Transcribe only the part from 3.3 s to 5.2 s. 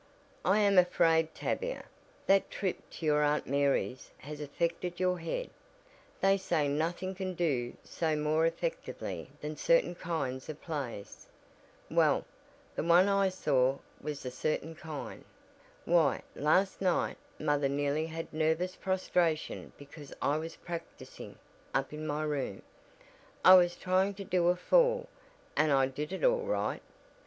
Mary's has affected your